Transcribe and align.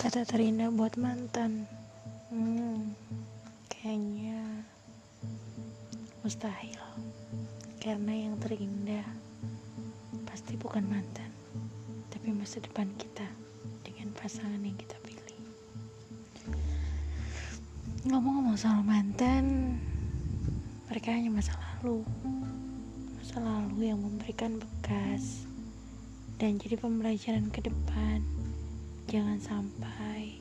Kata 0.00 0.24
terindah 0.24 0.72
buat 0.72 0.96
mantan. 0.96 1.68
Hmm, 2.32 2.96
kayaknya 3.68 4.64
mustahil. 6.24 6.80
Karena 7.76 8.08
yang 8.08 8.40
terindah 8.40 9.04
pasti 10.24 10.56
bukan 10.56 10.88
mantan, 10.88 11.28
tapi 12.08 12.32
masa 12.32 12.64
depan 12.64 12.88
kita 12.96 13.28
dengan 13.84 14.08
pasangan 14.16 14.64
yang 14.64 14.72
kita 14.80 14.96
pilih. 15.04 15.36
Ngomong-ngomong 18.08 18.56
soal 18.56 18.80
mantan, 18.80 19.76
mereka 20.88 21.12
hanya 21.12 21.28
masa 21.28 21.52
lalu. 21.60 22.08
Masa 23.20 23.36
lalu 23.36 23.92
yang 23.92 24.00
memberikan 24.00 24.56
bekas 24.56 25.44
dan 26.40 26.56
jadi 26.56 26.80
pembelajaran 26.80 27.52
ke 27.52 27.60
depan. 27.68 28.39
Jangan 29.10 29.42
sampai 29.42 30.38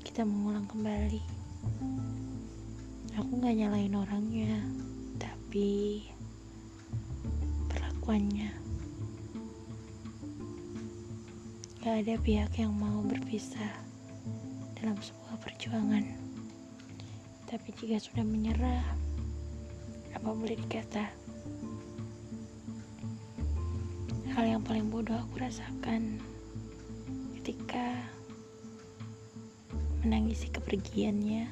kita 0.00 0.24
mengulang 0.24 0.64
kembali. 0.64 1.20
Aku 3.20 3.36
gak 3.36 3.52
nyalain 3.52 3.92
orangnya, 3.92 4.64
tapi 5.20 6.08
perlakuannya. 7.68 8.48
Gak 11.84 11.96
ada 12.00 12.16
pihak 12.16 12.48
yang 12.56 12.72
mau 12.72 13.04
berpisah 13.04 13.76
dalam 14.80 14.96
sebuah 14.96 15.36
perjuangan. 15.44 16.16
Tapi 17.44 17.68
jika 17.76 18.00
sudah 18.00 18.24
menyerah, 18.24 18.88
apa 20.16 20.32
boleh 20.32 20.56
dikata? 20.64 21.12
Hal 24.32 24.44
yang 24.48 24.64
paling 24.64 24.88
bodoh 24.88 25.20
aku 25.20 25.44
rasakan 25.44 26.24
menangisi 30.04 30.52
kepergiannya 30.52 31.48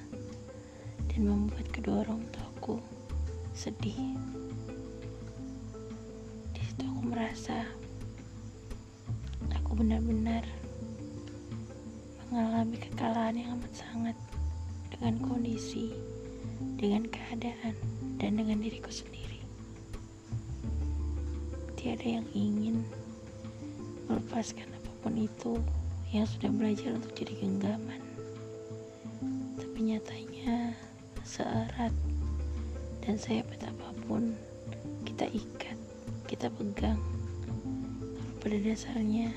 dan 1.08 1.20
membuat 1.24 1.72
kedua 1.72 2.04
orang 2.04 2.20
tuaku 2.36 2.76
sedih. 3.56 3.96
Di 6.52 6.60
situ 6.60 6.84
aku 6.84 7.00
merasa 7.08 7.64
aku 9.56 9.72
benar-benar 9.72 10.44
mengalami 12.28 12.76
kekalahan 12.76 13.40
yang 13.40 13.56
amat 13.56 13.72
sangat 13.72 14.16
dengan 14.92 15.16
kondisi, 15.24 15.96
dengan 16.76 17.08
keadaan, 17.08 17.72
dan 18.20 18.36
dengan 18.36 18.60
diriku 18.60 18.92
sendiri. 18.92 19.40
Tiada 21.80 22.20
yang 22.20 22.28
ingin 22.36 22.84
melepaskan 24.12 24.68
apa 24.68 24.92
pun 25.00 25.16
itu 25.16 25.56
yang 26.12 26.28
sudah 26.28 26.52
belajar 26.52 26.92
untuk 26.92 27.16
jadi 27.16 27.32
genggaman. 27.40 28.11
Tapi 29.72 29.88
nyatanya 29.88 30.76
seerat 31.24 31.96
dan 33.00 33.16
sehebat 33.16 33.56
apa 33.64 33.88
pun 34.04 34.36
kita 35.08 35.24
ikat, 35.32 35.80
kita 36.28 36.52
pegang. 36.52 37.00
Pada 38.36 38.52
dasarnya 38.60 39.32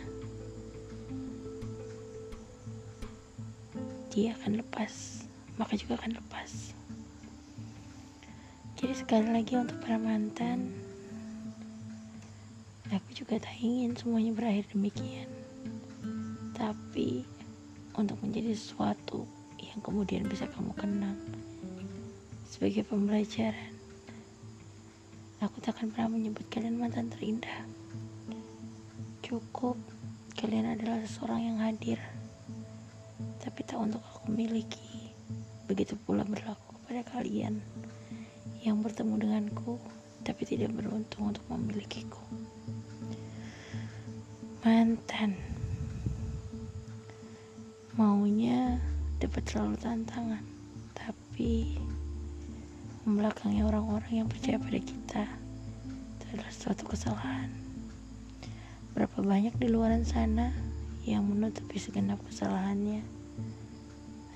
dia 4.11 4.35
akan 4.35 4.59
lepas, 4.59 5.23
maka 5.55 5.79
juga 5.79 6.03
akan 6.03 6.19
lepas. 6.19 6.75
Jadi 8.75 8.91
sekali 8.91 9.31
lagi 9.31 9.55
untuk 9.55 9.79
para 9.79 9.95
mantan, 9.95 10.75
aku 12.91 13.15
juga 13.15 13.39
tak 13.39 13.55
ingin 13.63 13.95
semuanya 13.95 14.35
berakhir 14.35 14.67
demikian 14.75 15.31
tapi 16.59 17.23
untuk 17.95 18.19
menjadi 18.19 18.51
sesuatu 18.51 19.23
yang 19.75 19.83
kemudian 19.83 20.23
bisa 20.23 20.47
kamu 20.47 20.71
kenang 20.79 21.19
sebagai 22.47 22.87
pembelajaran. 22.87 23.75
Aku 25.43 25.59
tak 25.59 25.75
akan 25.75 25.91
pernah 25.91 26.15
menyebut 26.15 26.47
kalian 26.47 26.79
mantan 26.79 27.11
terindah. 27.11 27.67
Cukup 29.19 29.75
kalian 30.39 30.79
adalah 30.79 31.03
seseorang 31.03 31.43
yang 31.43 31.57
hadir, 31.59 31.99
tapi 33.43 33.67
tak 33.67 33.83
untuk 33.83 33.99
aku 33.99 34.31
miliki. 34.31 35.11
Begitu 35.67 35.99
pula 36.07 36.23
berlaku 36.23 36.79
kepada 36.79 37.03
kalian 37.11 37.59
yang 38.63 38.79
bertemu 38.79 39.19
denganku, 39.19 39.75
tapi 40.23 40.47
tidak 40.47 40.71
beruntung 40.71 41.35
untuk 41.35 41.43
memilikiku. 41.51 42.23
Mantan 44.63 45.35
maunya 47.99 48.79
dapat 49.25 49.41
selalu 49.49 49.75
tantangan. 49.81 50.43
Tapi 50.93 51.81
membelakangi 53.09 53.65
orang-orang 53.65 54.21
yang 54.21 54.27
percaya 54.29 54.61
pada 54.61 54.77
kita 54.77 55.23
itu 56.13 56.23
adalah 56.29 56.53
suatu 56.53 56.83
kesalahan. 56.85 57.49
Berapa 58.93 59.25
banyak 59.25 59.57
di 59.57 59.67
luar 59.73 59.97
sana 60.05 60.53
yang 61.09 61.25
menutupi 61.25 61.81
segenap 61.81 62.21
kesalahannya? 62.29 63.01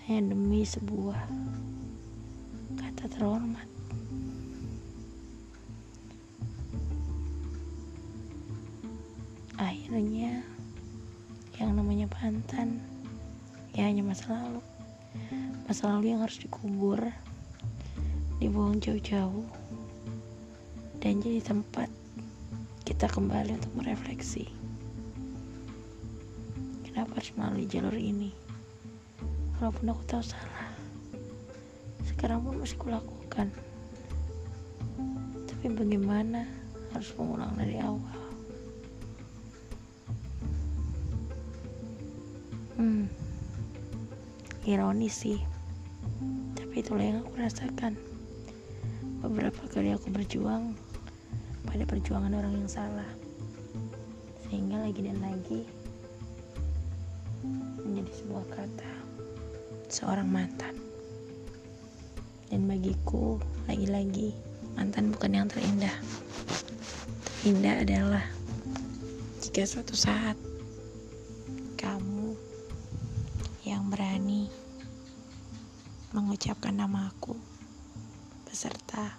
Hanya 0.10 0.34
demi 0.34 0.66
sebuah 0.66 1.22
kata 2.82 3.06
terhormat. 3.14 3.70
Akhirnya 9.62 10.42
yang 11.62 11.78
namanya 11.78 12.10
pantan 12.10 12.82
ya 13.76 13.86
hanya 13.86 14.02
masa 14.02 14.34
lalu 14.34 14.69
masa 15.70 15.90
lalu 15.90 16.14
yang 16.14 16.26
harus 16.26 16.42
dikubur 16.42 16.98
dibuang 18.40 18.80
jauh-jauh 18.82 19.46
dan 21.00 21.24
jadi 21.24 21.40
tempat 21.44 21.88
kita 22.84 23.08
kembali 23.08 23.56
untuk 23.56 23.74
merefleksi. 23.80 24.50
Kenapa 26.84 27.22
harus 27.22 27.32
melalui 27.38 27.70
jalur 27.70 27.96
ini? 27.96 28.36
Walaupun 29.60 29.92
aku 29.92 30.04
tahu 30.08 30.24
salah 30.24 30.68
sekarang 32.04 32.44
pun 32.44 32.60
masih 32.60 32.76
kulakukan. 32.76 33.48
Tapi 35.48 35.66
bagaimana 35.72 36.44
harus 36.92 37.16
mengulang 37.16 37.56
dari 37.56 37.80
awal 37.80 38.19
ironis 44.70 45.26
sih. 45.26 45.42
Tapi 46.54 46.86
itulah 46.86 47.02
yang 47.02 47.26
aku 47.26 47.34
rasakan. 47.42 47.98
Beberapa 49.26 49.66
kali 49.74 49.90
aku 49.98 50.14
berjuang 50.14 50.78
pada 51.66 51.84
perjuangan 51.90 52.38
orang 52.38 52.54
yang 52.54 52.70
salah. 52.70 53.10
Sehingga 54.46 54.86
lagi 54.86 55.02
dan 55.02 55.18
lagi 55.26 55.66
menjadi 57.82 58.12
sebuah 58.22 58.46
kata 58.54 58.94
seorang 59.90 60.30
mantan. 60.30 60.78
Dan 62.54 62.70
bagiku 62.70 63.42
lagi-lagi 63.66 64.38
mantan 64.78 65.10
bukan 65.10 65.34
yang 65.34 65.48
terindah. 65.50 65.98
Terindah 67.42 67.76
adalah 67.82 68.26
jika 69.42 69.66
suatu 69.66 69.98
saat 69.98 70.38
mengucapkan 76.20 76.76
namaku 76.76 77.32
beserta 78.44 79.16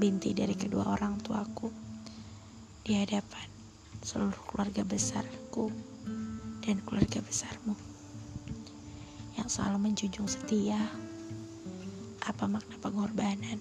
binti 0.00 0.32
dari 0.32 0.56
kedua 0.56 0.96
orang 0.96 1.20
tuaku 1.20 1.68
di 2.80 2.96
hadapan 2.96 3.52
seluruh 4.00 4.40
keluarga 4.48 4.80
besarku 4.80 5.68
dan 6.64 6.80
keluarga 6.88 7.20
besarmu 7.20 7.76
yang 9.36 9.44
selalu 9.52 9.92
menjunjung 9.92 10.24
setia 10.24 10.80
apa 12.24 12.48
makna 12.48 12.80
pengorbanan 12.80 13.60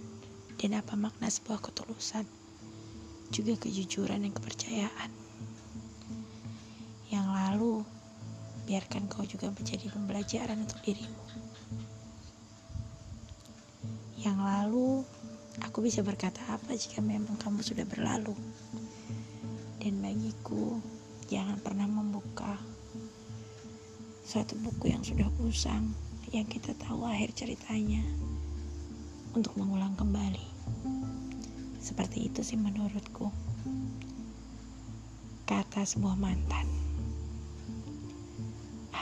dan 0.55 0.79
apa 0.79 0.95
makna 0.95 1.27
sebuah 1.27 1.59
ketulusan 1.59 2.23
juga 3.35 3.59
kejujuran 3.59 4.23
dan 4.23 4.31
kepercayaan. 4.31 5.11
Yang 7.11 7.27
lalu 7.27 7.73
biarkan 8.63 9.11
kau 9.11 9.27
juga 9.27 9.51
menjadi 9.51 9.91
pembelajaran 9.91 10.63
untuk 10.63 10.79
dirimu 10.87 11.19
yang 14.23 14.39
lalu, 14.39 15.03
aku 15.59 15.83
bisa 15.83 15.99
berkata 15.99 16.39
apa 16.47 16.71
jika 16.79 17.03
memang 17.03 17.35
kamu 17.43 17.59
sudah 17.59 17.83
berlalu? 17.83 18.31
Dan 19.83 19.99
bagiku, 19.99 20.79
jangan 21.27 21.59
pernah 21.59 21.83
membuka 21.83 22.55
suatu 24.23 24.55
buku 24.63 24.95
yang 24.95 25.03
sudah 25.03 25.27
usang, 25.43 25.91
yang 26.31 26.47
kita 26.47 26.71
tahu 26.79 27.03
akhir 27.03 27.35
ceritanya, 27.35 27.99
untuk 29.35 29.59
mengulang 29.59 29.91
kembali. 29.99 30.47
Seperti 31.83 32.31
itu 32.31 32.39
sih 32.47 32.55
menurutku. 32.55 33.27
Kata 35.43 35.83
sebuah 35.83 36.15
mantan. 36.15 36.63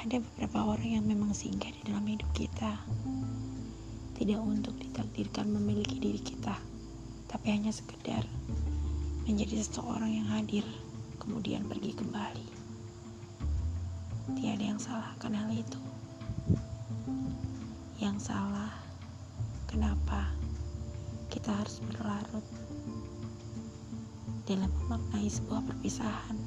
ada 0.02 0.18
beberapa 0.18 0.66
orang 0.66 0.98
yang 0.98 1.06
memang 1.06 1.30
singgah 1.30 1.70
di 1.70 1.86
dalam 1.86 2.02
hidup 2.10 2.26
kita. 2.34 2.74
Tidak 4.22 4.38
untuk 4.38 4.78
ditakdirkan 4.78 5.50
memiliki 5.50 5.98
diri 5.98 6.22
kita, 6.22 6.54
tapi 7.26 7.58
hanya 7.58 7.74
sekedar 7.74 8.22
menjadi 9.26 9.66
seseorang 9.66 10.14
yang 10.14 10.30
hadir, 10.30 10.62
kemudian 11.18 11.66
pergi 11.66 11.90
kembali. 11.98 12.46
Tiada 14.38 14.62
yang 14.62 14.78
salah 14.78 15.10
akan 15.18 15.34
hal 15.34 15.50
itu. 15.50 15.82
Yang 17.98 18.30
salah, 18.30 18.70
kenapa 19.66 20.30
kita 21.34 21.58
harus 21.58 21.82
berlarut 21.90 22.46
dalam 24.46 24.70
memaknai 24.86 25.34
sebuah 25.34 25.66
perpisahan? 25.66 26.38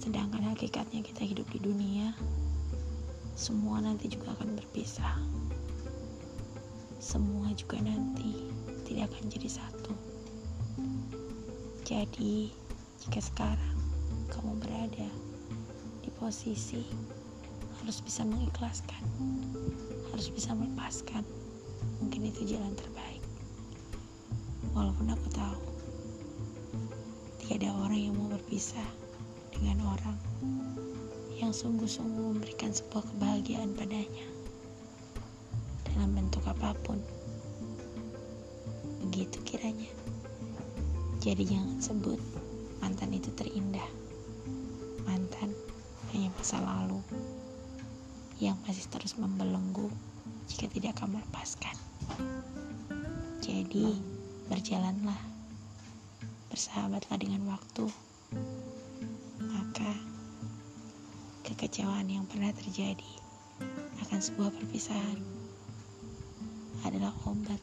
Sedangkan 0.00 0.56
hakikatnya 0.56 1.04
kita 1.04 1.20
hidup 1.28 1.44
di 1.52 1.60
dunia, 1.60 2.16
semua 3.34 3.82
nanti 3.82 4.06
juga 4.06 4.30
akan 4.38 4.54
berpisah. 4.54 5.18
Semua 7.02 7.50
juga 7.58 7.82
nanti 7.82 8.46
tidak 8.86 9.10
akan 9.10 9.26
jadi 9.26 9.48
satu. 9.50 9.92
Jadi, 11.82 12.54
jika 13.02 13.20
sekarang 13.20 13.76
kamu 14.30 14.54
berada 14.62 15.10
di 16.00 16.10
posisi 16.14 16.86
harus 17.82 17.98
bisa 18.00 18.22
mengikhlaskan, 18.22 19.02
harus 20.14 20.30
bisa 20.30 20.54
melepaskan, 20.54 21.26
mungkin 21.98 22.30
itu 22.30 22.54
jalan 22.54 22.72
terbaik. 22.78 23.20
Walaupun 24.72 25.10
aku 25.10 25.26
tahu 25.34 25.58
tiada 27.42 27.74
orang 27.82 27.98
yang 27.98 28.14
mau 28.14 28.30
berpisah 28.30 28.88
dengan 29.50 29.84
orang 29.90 30.16
yang 31.44 31.52
sungguh-sungguh 31.52 32.40
memberikan 32.40 32.72
sebuah 32.72 33.04
kebahagiaan 33.04 33.76
padanya 33.76 34.24
dalam 35.92 36.16
bentuk 36.16 36.40
apa 36.48 36.72
pun. 36.80 36.96
Begitu 39.04 39.36
kiranya. 39.44 39.92
Jadi 41.20 41.44
jangan 41.44 41.84
sebut 41.84 42.16
mantan 42.80 43.12
itu 43.12 43.28
terindah. 43.36 43.84
Mantan 45.04 45.52
hanya 46.16 46.32
masa 46.32 46.64
lalu 46.64 47.04
yang 48.40 48.56
masih 48.64 48.88
terus 48.88 49.20
membelenggu 49.20 49.92
jika 50.48 50.64
tidak 50.72 50.96
kamu 50.96 51.20
lepaskan. 51.28 51.76
Jadi, 53.44 54.00
berjalanlah. 54.48 55.20
Bersahabatlah 56.48 57.20
dengan 57.20 57.44
waktu 57.52 57.84
kekecewaan 61.64 62.12
yang 62.12 62.28
pernah 62.28 62.52
terjadi 62.52 63.08
akan 64.04 64.20
sebuah 64.20 64.52
perpisahan 64.52 65.16
adalah 66.84 67.08
obat 67.24 67.56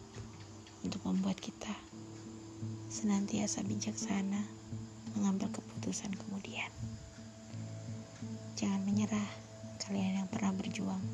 untuk 0.82 1.06
membuat 1.06 1.38
kita 1.38 1.70
senantiasa 2.90 3.62
bijaksana 3.62 4.42
mengambil 5.14 5.54
keputusan 5.54 6.18
kemudian. 6.18 6.74
Jangan 8.58 8.82
menyerah 8.90 9.30
kalian 9.86 10.26
yang 10.26 10.30
pernah 10.34 10.50
berjuang, 10.58 11.06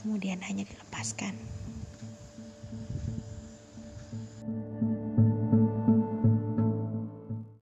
kemudian 0.00 0.40
hanya 0.40 0.64
dilepaskan. 0.64 1.36